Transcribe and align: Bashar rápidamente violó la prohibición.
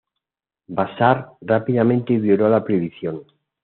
Bashar 0.67 1.29
rápidamente 1.41 2.17
violó 2.17 2.49
la 2.49 2.63
prohibición. 2.63 3.21